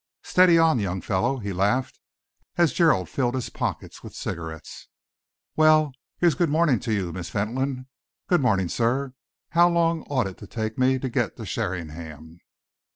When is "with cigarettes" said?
4.01-4.87